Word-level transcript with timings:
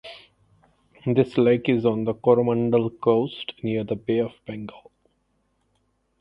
This 1.05 1.37
lake 1.37 1.69
is 1.69 1.85
on 1.85 2.05
the 2.05 2.15
Coromandel 2.15 2.89
Coast, 2.89 3.53
near 3.61 3.83
the 3.83 3.95
Bay 3.95 4.17
of 4.17 4.31
Bengal. 4.47 4.89